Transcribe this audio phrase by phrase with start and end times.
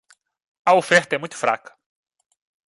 [0.65, 1.77] A oferta é muito fraca.